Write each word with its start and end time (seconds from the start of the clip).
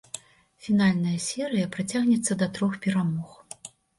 Фінальная 0.67 1.13
серыя 1.25 1.67
працягнецца 1.77 2.39
да 2.41 2.49
трох 2.59 2.73
перамог. 2.89 3.37